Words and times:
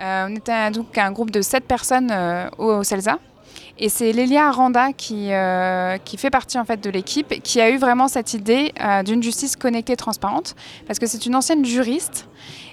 on 0.00 0.34
était 0.36 0.70
donc 0.70 0.96
un 0.96 1.12
groupe 1.12 1.30
de 1.30 1.42
sept 1.42 1.64
personnes 1.64 2.12
au 2.58 2.82
CELSA. 2.82 3.18
Et 3.80 3.88
c'est 3.88 4.10
Lélia 4.12 4.48
Aranda 4.48 4.92
qui, 4.92 5.30
qui 6.04 6.16
fait 6.16 6.30
partie 6.30 6.58
en 6.58 6.64
fait 6.64 6.82
de 6.82 6.90
l'équipe 6.90 7.40
qui 7.42 7.60
a 7.60 7.70
eu 7.70 7.78
vraiment 7.78 8.08
cette 8.08 8.34
idée 8.34 8.72
d'une 9.04 9.22
justice 9.22 9.54
connectée 9.56 9.96
transparente 9.96 10.56
parce 10.86 10.98
que 10.98 11.06
c'est 11.06 11.26
une 11.26 11.36
ancienne 11.36 11.64
juriste 11.64 12.28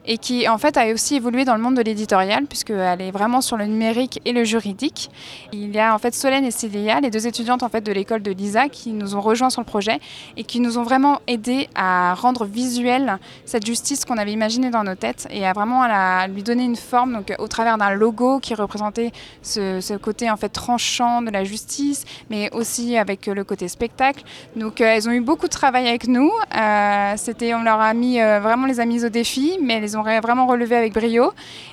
et 0.08 0.18
qui 0.18 0.48
en 0.48 0.58
fait 0.58 0.78
a 0.78 0.92
aussi 0.92 1.16
évolué 1.16 1.46
dans 1.46 1.56
le 1.56 1.62
monde 1.62 1.76
de 1.76 1.82
l'éditorial 1.82 2.46
puisqu'elle 2.46 3.02
est 3.02 3.12
vraiment 3.12 3.42
sur 3.42 3.58
le 3.58 3.66
numérique 3.66 4.22
et 4.26 4.32
le 4.32 4.44
juridique. 4.44 5.10
Il 5.52 5.74
y 5.76 5.80
a 5.80 5.94
en 5.94 5.98
fait 5.98 6.14
Solène 6.14 6.46
et 6.46 6.52
Célia, 6.52 7.00
les 7.00 7.10
deux 7.10 7.28
étudiantes 7.28 7.64
en 7.64 7.70
fait 7.70 7.82
de 7.82 7.92
l'école 7.92 8.22
de 8.22 8.32
Lisa 8.32 8.70
qui 8.70 8.92
nous 8.92 9.16
ont 9.16 9.22
rejoints 9.22 9.50
sur 9.50 9.62
le 9.62 9.66
projet 9.66 10.00
et 10.38 10.44
qui 10.44 10.60
nous 10.60 10.78
ont 10.78 10.84
vraiment 10.84 11.20
aidé 11.28 11.68
à 11.76 12.14
rendre 12.14 12.46
visuelle 12.46 13.18
cette 13.46 13.66
justice 13.66 14.06
qu'on 14.06 14.18
avait 14.18 14.32
imaginée 14.32 14.70
dans 14.70 14.84
nos 14.84 14.96
têtes 14.96 15.28
et 15.32 15.46
à 15.46 15.54
vraiment 15.54 15.84
à, 15.84 16.28
lui 16.28 16.44
donner 16.44 16.64
une 16.64 16.76
forme 16.76 17.14
donc 17.14 17.34
au 17.40 17.48
travers 17.48 17.78
d'un 17.78 17.92
logo 17.92 18.40
qui 18.40 18.54
représentait 18.54 19.12
ce, 19.42 19.98
côté 19.98 20.30
en 20.30 20.38
fait 20.38 20.50
tranchant 20.50 21.22
de 21.22 21.32
la 21.32 21.44
justice 21.44 22.06
mais 22.30 22.50
aussi 22.54 22.98
avec 22.98 23.28
le 23.28 23.44
côté 23.44 23.68
spectacle. 23.68 24.24
Donc 24.56 24.82
euh, 24.82 24.86
elles 24.86 25.08
ont 25.08 25.12
eu 25.12 25.22
beaucoup 25.22 25.48
de 25.48 25.52
travail 25.52 25.88
avec 25.88 26.08
nous. 26.08 26.32
Euh, 26.56 27.14
c'était 27.18 27.54
on 27.54 27.64
leur 27.64 27.80
a 27.80 27.94
mis 27.94 28.22
euh, 28.22 28.40
vraiment 28.40 28.68
les 28.68 28.80
a 28.80 28.86
mises 28.86 29.06
au 29.06 29.10
défi 29.10 29.58
mais 29.62 29.95
les 30.04 30.18
ont 30.18 30.22
vraiment 30.22 30.46
relevé 30.46 30.76
avec 30.76 30.94
brio. 30.94 31.32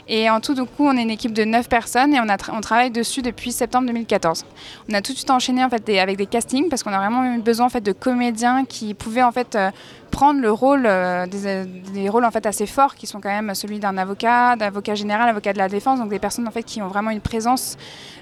Et 0.08 0.30
en 0.30 0.40
tout, 0.40 0.54
du 0.54 0.64
coup, 0.64 0.86
on 0.86 0.96
est 0.96 1.02
une 1.02 1.10
équipe 1.10 1.32
de 1.32 1.44
9 1.44 1.68
personnes 1.68 2.14
et 2.14 2.20
on 2.20 2.60
travaille 2.60 2.90
dessus 2.90 3.22
depuis 3.22 3.52
septembre 3.52 3.86
2014. 3.86 4.44
On 4.88 4.94
a 4.94 5.02
tout 5.02 5.12
de 5.12 5.16
suite 5.16 5.30
enchaîné 5.30 5.64
en 5.64 5.70
fait, 5.70 5.88
avec 5.98 6.16
des 6.16 6.26
castings 6.26 6.68
parce 6.68 6.82
qu'on 6.82 6.92
a 6.92 6.98
vraiment 6.98 7.24
eu 7.34 7.40
besoin 7.40 7.66
en 7.66 7.70
fait, 7.70 7.80
de 7.80 7.92
comédiens 7.92 8.64
qui 8.64 8.94
pouvaient 8.94 9.22
en 9.22 9.32
fait, 9.32 9.54
euh, 9.54 9.70
prendre 10.12 10.40
le 10.40 10.52
rôle, 10.52 10.84
euh, 10.84 11.26
des, 11.26 12.08
rôles 12.08 12.24
en 12.24 12.30
fait, 12.30 12.46
assez 12.46 12.66
forts 12.66 12.94
qui 12.94 13.08
sont 13.08 13.20
quand 13.20 13.30
même 13.30 13.54
celui 13.54 13.80
d'un 13.80 13.96
avocat, 13.96 14.54
d'avocat 14.54 14.94
général, 14.94 15.28
avocat 15.28 15.52
de 15.52 15.58
la 15.58 15.68
défense, 15.68 15.98
donc 15.98 16.10
des 16.10 16.20
personnes 16.20 16.46
en 16.46 16.52
fait, 16.52 16.62
qui 16.62 16.80
ont 16.80 16.86
vraiment 16.86 17.10
une 17.10 17.20
présence, 17.20 17.76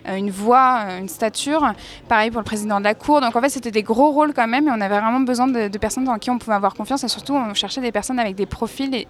euh, 0.08 0.14
une 0.14 0.30
voix, 0.30 0.84
une 0.98 1.08
stature. 1.08 1.74
Pareil 2.08 2.30
pour 2.30 2.40
le 2.40 2.44
président 2.44 2.78
de 2.78 2.84
la 2.84 2.94
Cour. 2.94 3.20
Donc 3.20 3.36
en 3.36 3.40
fait, 3.42 3.50
c'était 3.50 3.72
des 3.72 3.82
gros 3.82 4.10
rôles 4.12 4.32
quand 4.32 4.46
même 4.46 4.68
et 4.68 4.70
on 4.70 4.80
avait 4.80 5.00
vraiment 5.00 5.20
besoin 5.20 5.48
de, 5.48 5.78
personnes 5.78 6.04
dans 6.04 6.18
qui 6.18 6.30
on 6.30 6.38
pouvait 6.38 6.56
avoir 6.56 6.74
confiance 6.74 7.04
et 7.04 7.08
surtout, 7.08 7.34
on 7.34 7.52
cherchait 7.54 7.80
des 7.80 7.92
personnes 7.92 8.18
avec 8.18 8.36
des 8.36 8.46
profils 8.46 8.94
et, 8.94 9.08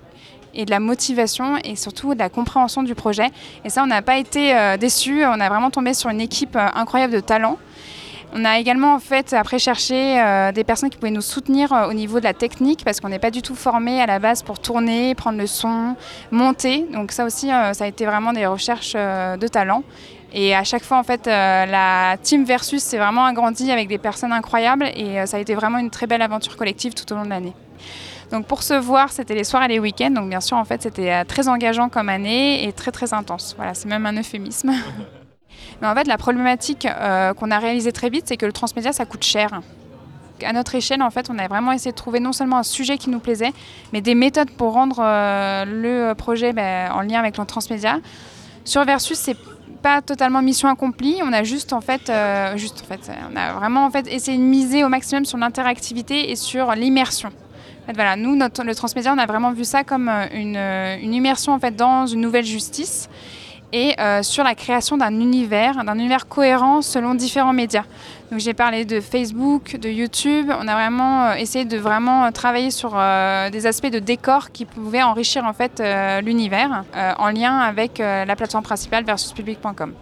et 0.54 0.64
de 0.64 0.70
la 0.70 0.80
motivation 0.80 1.58
et 1.62 1.76
surtout 1.76 2.14
de 2.14 2.18
la 2.18 2.28
compréhension 2.28 2.82
du 2.82 2.94
projet. 2.94 3.28
Et 3.64 3.70
ça, 3.70 3.82
on 3.82 3.86
n'a 3.86 4.02
pas 4.02 4.16
été 4.16 4.56
euh, 4.56 4.76
déçus. 4.76 5.24
On 5.24 5.38
a 5.40 5.48
vraiment 5.48 5.70
tombé 5.70 5.94
sur 5.94 6.10
une 6.10 6.20
équipe 6.20 6.56
euh, 6.56 6.66
incroyable 6.74 7.12
de 7.12 7.20
talents. 7.20 7.58
On 8.32 8.44
a 8.44 8.58
également 8.58 8.94
en 8.94 9.00
fait 9.00 9.32
après 9.32 9.58
cherché 9.58 10.20
euh, 10.20 10.52
des 10.52 10.62
personnes 10.62 10.88
qui 10.88 10.98
pouvaient 10.98 11.10
nous 11.10 11.20
soutenir 11.20 11.72
au 11.88 11.92
niveau 11.92 12.20
de 12.20 12.24
la 12.24 12.34
technique 12.34 12.84
parce 12.84 13.00
qu'on 13.00 13.08
n'est 13.08 13.18
pas 13.18 13.30
du 13.30 13.42
tout 13.42 13.56
formé 13.56 14.00
à 14.00 14.06
la 14.06 14.18
base 14.18 14.42
pour 14.42 14.58
tourner, 14.58 15.14
prendre 15.14 15.38
le 15.38 15.46
son, 15.46 15.96
monter. 16.30 16.86
Donc 16.92 17.12
ça 17.12 17.24
aussi, 17.24 17.48
ça 17.48 17.72
a 17.84 17.86
été 17.86 18.06
vraiment 18.06 18.32
des 18.32 18.46
recherches 18.46 18.94
de 18.94 19.48
talents. 19.48 19.82
Et 20.32 20.54
à 20.54 20.62
chaque 20.62 20.84
fois, 20.84 20.98
en 20.98 21.02
fait, 21.02 21.26
la 21.26 22.16
team 22.22 22.44
versus 22.44 22.80
s'est 22.82 22.98
vraiment 22.98 23.24
agrandie 23.24 23.72
avec 23.72 23.88
des 23.88 23.98
personnes 23.98 24.32
incroyables 24.32 24.86
et 24.94 25.26
ça 25.26 25.38
a 25.38 25.40
été 25.40 25.56
vraiment 25.56 25.78
une 25.78 25.90
très 25.90 26.06
belle 26.06 26.22
aventure 26.22 26.56
collective 26.56 26.94
tout 26.94 27.12
au 27.12 27.16
long 27.16 27.24
de 27.24 27.30
l'année. 27.30 27.54
Donc 28.30 28.46
pour 28.46 28.62
se 28.62 28.74
voir, 28.74 29.10
c'était 29.10 29.34
les 29.34 29.44
soirs 29.44 29.64
et 29.64 29.68
les 29.68 29.78
week-ends. 29.78 30.10
Donc 30.10 30.28
bien 30.28 30.40
sûr, 30.40 30.56
en 30.56 30.64
fait, 30.64 30.82
c'était 30.82 31.12
euh, 31.12 31.24
très 31.24 31.48
engageant 31.48 31.88
comme 31.88 32.08
année 32.08 32.64
et 32.66 32.72
très 32.72 32.92
très 32.92 33.12
intense. 33.12 33.54
Voilà, 33.56 33.74
c'est 33.74 33.88
même 33.88 34.06
un 34.06 34.16
euphémisme. 34.16 34.72
Mais 35.80 35.88
en 35.88 35.94
fait, 35.94 36.06
la 36.06 36.18
problématique 36.18 36.86
euh, 36.86 37.34
qu'on 37.34 37.50
a 37.50 37.58
réalisée 37.58 37.92
très 37.92 38.10
vite, 38.10 38.24
c'est 38.26 38.36
que 38.36 38.46
le 38.46 38.52
transmédia, 38.52 38.92
ça 38.92 39.04
coûte 39.04 39.24
cher. 39.24 39.60
À 40.44 40.52
notre 40.52 40.74
échelle, 40.74 41.02
en 41.02 41.10
fait, 41.10 41.28
on 41.30 41.38
a 41.38 41.46
vraiment 41.48 41.72
essayé 41.72 41.90
de 41.90 41.96
trouver 41.96 42.18
non 42.20 42.32
seulement 42.32 42.58
un 42.58 42.62
sujet 42.62 42.96
qui 42.96 43.10
nous 43.10 43.18
plaisait, 43.18 43.52
mais 43.92 44.00
des 44.00 44.14
méthodes 44.14 44.50
pour 44.50 44.72
rendre 44.72 45.00
euh, 45.00 45.64
le 45.66 46.14
projet 46.14 46.52
ben, 46.52 46.90
en 46.92 47.02
lien 47.02 47.18
avec 47.18 47.36
le 47.36 47.44
transmédia. 47.44 47.98
Sur 48.64 48.84
Versus, 48.84 49.18
c'est 49.18 49.36
pas 49.82 50.00
totalement 50.02 50.42
mission 50.42 50.68
accomplie. 50.68 51.20
On 51.24 51.32
a 51.32 51.42
juste 51.42 51.72
en 51.72 51.80
fait, 51.80 52.12
juste 52.56 52.82
en 52.82 52.86
fait, 52.86 53.10
on 53.32 53.36
a 53.36 53.54
vraiment 53.54 53.86
en 53.86 53.90
fait 53.90 54.06
essayé 54.08 54.36
de 54.36 54.42
miser 54.42 54.84
au 54.84 54.88
maximum 54.88 55.24
sur 55.24 55.38
l'interactivité 55.38 56.30
et 56.30 56.36
sur 56.36 56.72
l'immersion 56.72 57.30
voilà, 57.94 58.16
nous, 58.16 58.36
le 58.36 58.74
transmédia, 58.74 59.12
on 59.12 59.18
a 59.18 59.26
vraiment 59.26 59.52
vu 59.52 59.64
ça 59.64 59.84
comme 59.84 60.08
euh, 60.08 60.26
euh, 60.34 60.96
une, 61.00 61.14
immersion 61.14 61.52
en 61.52 61.58
fait, 61.58 61.74
dans 61.74 62.06
une 62.06 62.20
nouvelle 62.20 62.44
justice 62.44 63.08
et 63.72 63.98
euh, 64.00 64.22
sur 64.22 64.44
la 64.44 64.54
création 64.54 64.96
d'un 64.96 65.20
univers, 65.20 65.84
d'un 65.84 65.98
univers 65.98 66.28
cohérent 66.28 66.82
selon 66.82 67.14
différents 67.14 67.52
médias. 67.52 67.84
Donc 68.30 68.40
j'ai 68.40 68.54
parlé 68.54 68.84
de 68.84 69.00
Facebook, 69.00 69.76
de 69.76 69.88
YouTube. 69.88 70.50
On 70.58 70.68
a 70.68 70.74
vraiment 70.74 71.32
essayé 71.32 71.64
de 71.64 71.76
vraiment 71.76 72.30
travailler 72.32 72.70
sur 72.70 72.90
des 72.90 73.66
aspects 73.66 73.90
de 73.90 73.98
décor 73.98 74.52
qui 74.52 74.64
pouvaient 74.64 75.02
enrichir 75.02 75.44
en 75.44 75.52
fait 75.52 75.82
l'univers 76.22 76.84
en 77.18 77.30
lien 77.30 77.58
avec 77.58 77.98
la 77.98 78.36
plateforme 78.36 78.62
principale 78.62 79.04
versuspublic.com. 79.04 79.94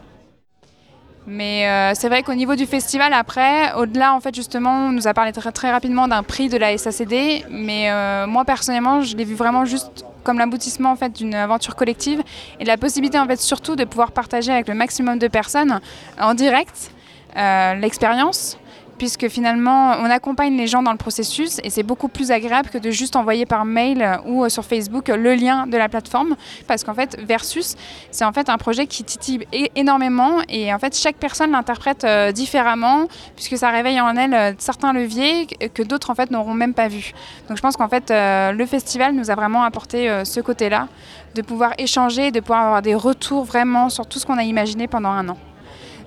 Mais 1.28 1.68
euh, 1.68 1.92
c'est 1.94 2.08
vrai 2.08 2.22
qu'au 2.22 2.34
niveau 2.34 2.56
du 2.56 2.64
festival, 2.64 3.12
après, 3.12 3.74
au-delà, 3.74 4.14
en 4.14 4.20
fait, 4.20 4.34
justement, 4.34 4.86
on 4.86 4.92
nous 4.92 5.06
a 5.06 5.12
parlé 5.12 5.32
très, 5.32 5.70
rapidement 5.70 6.08
d'un 6.08 6.22
prix 6.22 6.48
de 6.48 6.56
la 6.56 6.76
SACD. 6.76 7.44
Mais 7.50 7.90
euh, 7.90 8.26
moi, 8.26 8.46
personnellement, 8.46 9.02
je 9.02 9.14
l'ai 9.14 9.24
vu 9.24 9.34
vraiment 9.34 9.66
juste 9.66 10.06
comme 10.24 10.38
l'aboutissement 10.38 10.90
en 10.90 10.96
fait 10.96 11.10
d'une 11.10 11.34
aventure 11.34 11.74
collective 11.74 12.22
et 12.60 12.64
la 12.66 12.76
possibilité 12.76 13.18
en 13.18 13.26
fait 13.26 13.40
surtout 13.40 13.76
de 13.76 13.84
pouvoir 13.84 14.12
partager 14.12 14.52
avec 14.52 14.68
le 14.68 14.74
maximum 14.74 15.18
de 15.18 15.26
personnes 15.26 15.80
en 16.20 16.34
direct 16.34 16.90
euh, 17.34 17.74
l'expérience 17.74 18.57
puisque 18.98 19.28
finalement 19.28 19.92
on 20.00 20.10
accompagne 20.10 20.56
les 20.56 20.66
gens 20.66 20.82
dans 20.82 20.92
le 20.92 20.98
processus 20.98 21.60
et 21.64 21.70
c'est 21.70 21.82
beaucoup 21.82 22.08
plus 22.08 22.30
agréable 22.30 22.68
que 22.68 22.78
de 22.78 22.90
juste 22.90 23.16
envoyer 23.16 23.46
par 23.46 23.64
mail 23.64 24.20
ou 24.26 24.44
euh, 24.44 24.48
sur 24.48 24.64
Facebook 24.64 25.08
le 25.08 25.34
lien 25.34 25.66
de 25.66 25.76
la 25.76 25.88
plateforme 25.88 26.36
parce 26.66 26.84
qu'en 26.84 26.94
fait 26.94 27.16
Versus 27.20 27.76
c'est 28.10 28.24
en 28.24 28.32
fait 28.32 28.48
un 28.48 28.58
projet 28.58 28.86
qui 28.86 29.04
titille 29.04 29.46
énormément 29.74 30.38
et 30.48 30.72
en 30.74 30.78
fait 30.78 30.96
chaque 30.96 31.16
personne 31.16 31.52
l'interprète 31.52 32.04
euh, 32.04 32.32
différemment 32.32 33.06
puisque 33.36 33.56
ça 33.56 33.70
réveille 33.70 34.00
en 34.00 34.16
elle 34.16 34.34
euh, 34.34 34.52
certains 34.58 34.92
leviers 34.92 35.46
que 35.46 35.82
d'autres 35.82 36.10
en 36.10 36.14
fait 36.14 36.30
n'auront 36.30 36.54
même 36.54 36.74
pas 36.74 36.88
vu. 36.88 37.12
Donc 37.48 37.56
je 37.56 37.62
pense 37.62 37.76
qu'en 37.76 37.88
fait 37.88 38.10
le 38.10 38.66
festival 38.66 39.14
nous 39.14 39.30
a 39.30 39.34
vraiment 39.34 39.62
apporté 39.62 40.22
ce 40.24 40.40
côté-là 40.40 40.88
de 41.34 41.42
pouvoir 41.42 41.72
échanger, 41.78 42.30
de 42.30 42.40
pouvoir 42.40 42.66
avoir 42.66 42.82
des 42.82 42.94
retours 42.94 43.44
vraiment 43.44 43.88
sur 43.88 44.06
tout 44.06 44.18
ce 44.18 44.26
qu'on 44.26 44.38
a 44.38 44.42
imaginé 44.42 44.88
pendant 44.88 45.10
un 45.10 45.28
an. 45.28 45.38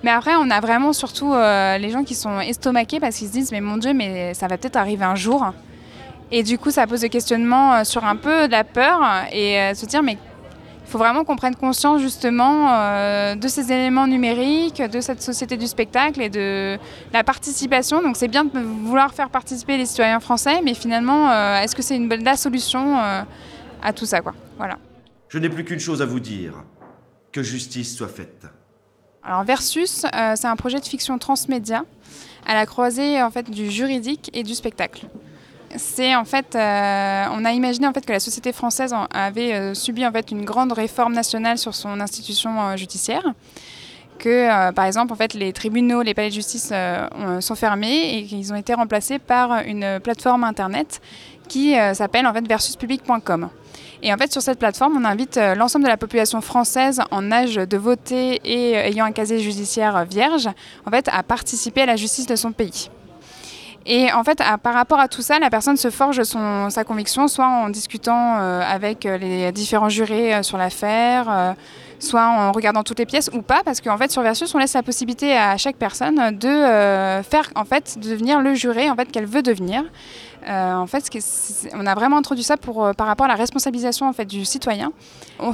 Mais 0.02 0.10
après, 0.10 0.34
on 0.34 0.50
a 0.50 0.60
vraiment 0.60 0.92
surtout 0.92 1.32
euh, 1.32 1.78
les 1.78 1.90
gens 1.90 2.02
qui 2.02 2.14
sont 2.14 2.40
estomaqués 2.40 2.98
parce 2.98 3.16
qu'ils 3.16 3.28
se 3.28 3.32
disent, 3.32 3.52
mais 3.52 3.60
mon 3.60 3.76
Dieu, 3.76 3.92
mais 3.94 4.34
ça 4.34 4.48
va 4.48 4.58
peut-être 4.58 4.76
arriver 4.76 5.04
un 5.04 5.14
jour. 5.14 5.52
Et 6.32 6.42
du 6.42 6.58
coup, 6.58 6.70
ça 6.70 6.86
pose 6.86 7.02
des 7.02 7.08
questionnements 7.08 7.74
euh, 7.74 7.84
sur 7.84 8.04
un 8.04 8.16
peu 8.16 8.48
de 8.48 8.52
la 8.52 8.64
peur 8.64 9.00
et 9.32 9.60
euh, 9.60 9.74
se 9.74 9.86
dire, 9.86 10.02
mais 10.02 10.14
il 10.14 10.90
faut 10.90 10.98
vraiment 10.98 11.24
qu'on 11.24 11.36
prenne 11.36 11.54
conscience 11.54 12.02
justement 12.02 12.66
de 13.34 13.48
ces 13.48 13.72
éléments 13.72 14.06
numériques, 14.06 14.82
de 14.82 15.00
cette 15.00 15.22
société 15.22 15.56
du 15.56 15.66
spectacle 15.66 16.20
et 16.20 16.28
de 16.28 16.76
la 17.14 17.24
participation. 17.24 18.02
Donc 18.02 18.18
c'est 18.18 18.28
bien 18.28 18.44
de 18.44 18.58
vouloir 18.58 19.14
faire 19.14 19.30
participer 19.30 19.78
les 19.78 19.86
citoyens 19.86 20.20
français, 20.20 20.60
mais 20.62 20.74
finalement, 20.74 21.32
est-ce 21.62 21.74
que 21.74 21.80
c'est 21.80 21.98
la 21.98 22.36
solution 22.36 22.98
à 22.98 23.92
tout 23.94 24.04
ça 24.04 24.20
quoi? 24.20 24.34
Voilà. 24.58 24.76
Je 25.30 25.38
n'ai 25.38 25.48
plus 25.48 25.64
qu'une 25.64 25.80
chose 25.80 26.02
à 26.02 26.04
vous 26.04 26.20
dire 26.20 26.62
que 27.32 27.42
justice 27.42 27.96
soit 27.96 28.08
faite. 28.08 28.44
Alors 29.24 29.44
Versus, 29.44 30.04
euh, 30.04 30.34
c'est 30.34 30.48
un 30.48 30.56
projet 30.56 30.80
de 30.80 30.84
fiction 30.84 31.16
transmédia 31.18 31.84
à 32.46 32.54
la 32.54 32.66
croisée 32.66 33.22
en 33.22 33.30
fait 33.30 33.48
du 33.50 33.70
juridique 33.70 34.30
et 34.34 34.42
du 34.42 34.54
spectacle. 34.54 35.06
C'est 35.76 36.14
en 36.16 36.24
fait, 36.24 36.54
euh, 36.54 37.24
on 37.30 37.44
a 37.44 37.52
imaginé 37.52 37.86
en 37.86 37.92
fait 37.92 38.04
que 38.04 38.12
la 38.12 38.20
société 38.20 38.52
française 38.52 38.94
avait 39.14 39.54
euh, 39.54 39.74
subi 39.74 40.04
en 40.04 40.12
fait 40.12 40.32
une 40.32 40.44
grande 40.44 40.72
réforme 40.72 41.14
nationale 41.14 41.56
sur 41.56 41.74
son 41.74 42.00
institution 42.00 42.76
judiciaire, 42.76 43.22
que 44.18 44.70
par 44.72 44.84
exemple 44.84 45.12
en 45.12 45.16
fait 45.16 45.34
les 45.34 45.52
tribunaux, 45.52 46.02
les 46.02 46.14
palais 46.14 46.28
de 46.28 46.34
justice 46.34 46.72
sont 47.40 47.54
fermés 47.54 48.18
et 48.18 48.24
qu'ils 48.24 48.52
ont 48.52 48.56
été 48.56 48.74
remplacés 48.74 49.18
par 49.18 49.62
une 49.62 49.98
plateforme 50.00 50.44
internet 50.44 51.00
qui 51.48 51.74
s'appelle 51.94 52.26
en 52.26 52.32
fait 52.32 52.46
versuspublic.com. 52.46 53.48
Et 54.02 54.12
en 54.12 54.16
fait, 54.16 54.32
sur 54.32 54.42
cette 54.42 54.58
plateforme, 54.58 54.96
on 54.96 55.04
invite 55.04 55.36
euh, 55.36 55.54
l'ensemble 55.54 55.84
de 55.84 55.88
la 55.88 55.96
population 55.96 56.40
française 56.40 57.00
en 57.12 57.30
âge 57.30 57.54
de 57.54 57.76
voter 57.76 58.40
et 58.44 58.76
euh, 58.76 58.82
ayant 58.82 59.04
un 59.04 59.12
casier 59.12 59.38
judiciaire 59.38 60.04
vierge, 60.04 60.48
en 60.86 60.90
fait, 60.90 61.08
à 61.12 61.22
participer 61.22 61.82
à 61.82 61.86
la 61.86 61.94
justice 61.94 62.26
de 62.26 62.34
son 62.34 62.50
pays. 62.50 62.90
Et 63.86 64.12
en 64.12 64.22
fait, 64.22 64.40
par 64.62 64.74
rapport 64.74 65.00
à 65.00 65.08
tout 65.08 65.22
ça, 65.22 65.38
la 65.40 65.50
personne 65.50 65.76
se 65.76 65.90
forge 65.90 66.22
son, 66.22 66.70
sa 66.70 66.84
conviction, 66.84 67.26
soit 67.26 67.48
en 67.48 67.68
discutant 67.68 68.38
euh, 68.38 68.60
avec 68.60 69.04
les 69.04 69.50
différents 69.50 69.88
jurés 69.88 70.40
sur 70.44 70.56
l'affaire, 70.56 71.56
soit 72.02 72.26
en 72.26 72.52
regardant 72.52 72.82
toutes 72.82 72.98
les 72.98 73.06
pièces 73.06 73.30
ou 73.32 73.42
pas, 73.42 73.62
parce 73.64 73.80
qu'en 73.80 73.96
fait, 73.96 74.10
sur 74.10 74.22
Versus, 74.22 74.54
on 74.54 74.58
laisse 74.58 74.74
la 74.74 74.82
possibilité 74.82 75.36
à 75.36 75.56
chaque 75.56 75.76
personne 75.76 76.36
de 76.36 77.22
faire, 77.22 77.50
en 77.54 77.64
fait, 77.64 77.98
de 77.98 78.10
devenir 78.10 78.40
le 78.40 78.54
juré 78.54 78.90
en 78.90 78.96
fait, 78.96 79.10
qu'elle 79.10 79.26
veut 79.26 79.42
devenir. 79.42 79.84
Euh, 80.48 80.74
en 80.74 80.86
fait, 80.86 81.08
on 81.74 81.86
a 81.86 81.94
vraiment 81.94 82.16
introduit 82.16 82.42
ça 82.42 82.56
pour, 82.56 82.84
euh, 82.84 82.92
par 82.92 83.06
rapport 83.06 83.26
à 83.26 83.28
la 83.28 83.36
responsabilisation 83.36 84.08
en 84.08 84.12
fait, 84.12 84.24
du 84.24 84.44
citoyen. 84.44 84.92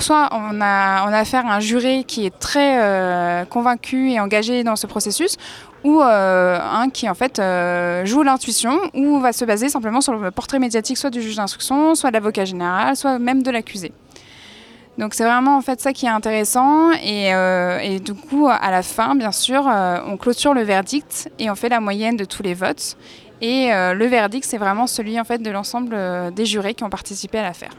soit 0.01 0.31
on 0.33 0.61
a, 0.61 1.07
on 1.07 1.13
a 1.13 1.19
affaire 1.19 1.47
à 1.47 1.57
un 1.57 1.61
juré 1.61 2.05
qui 2.05 2.25
est 2.25 2.39
très 2.39 2.81
euh, 2.81 3.45
convaincu 3.45 4.11
et 4.11 4.21
engagé 4.21 4.65
dans 4.65 4.77
ce 4.77 4.87
processus, 4.87 5.37
ou 5.85 6.01
un 6.01 6.91
qui 6.91 7.09
en 7.09 7.15
fait 7.15 7.41
joue 8.05 8.25
l'intuition 8.25 8.81
ou 8.95 9.21
va 9.21 9.33
se 9.33 9.45
baser 9.45 9.69
simplement 9.69 10.01
sur 10.01 10.13
le 10.15 10.31
portrait 10.33 10.59
médiatique 10.59 10.99
soit 10.99 11.11
du 11.11 11.23
juge 11.23 11.37
d'instruction, 11.37 11.95
soit 11.95 12.11
de 12.11 12.15
l'avocat 12.15 12.45
général, 12.45 12.97
soit 12.97 13.21
même 13.21 13.45
de 13.45 13.51
l'accusé. 13.53 13.93
Donc 14.99 15.15
c'est 15.15 15.25
vraiment 15.25 15.57
en 15.57 15.61
fait 15.61 15.81
ça 15.81 15.93
qui 15.93 16.07
est 16.07 16.11
intéressant 16.11 16.91
et, 16.93 17.33
euh, 17.33 17.79
et 17.79 18.01
du 18.01 18.15
coup 18.15 18.49
à 18.51 18.71
la 18.73 18.83
fin 18.83 19.15
bien 19.15 19.31
sûr 19.31 19.67
euh, 19.69 19.99
on 20.07 20.17
clôture 20.17 20.55
le 20.55 20.63
verdict 20.63 21.31
et 21.39 21.49
on 21.51 21.55
fait 21.55 21.69
la 21.69 21.79
moyenne 21.79 22.17
de 22.17 22.25
tous 22.25 22.43
les 22.43 22.53
votes 22.53 22.97
et 23.41 23.73
euh, 23.73 23.95
le 23.95 24.07
verdict 24.07 24.45
c'est 24.45 24.59
vraiment 24.59 24.89
celui 24.89 25.21
en 25.21 25.25
fait 25.25 25.39
de 25.39 25.51
l'ensemble 25.51 25.95
euh, 25.95 26.33
des 26.33 26.47
jurés 26.47 26.75
qui 26.75 26.83
ont 26.83 26.91
participé 26.91 27.39
à 27.39 27.43
l'affaire. 27.43 27.71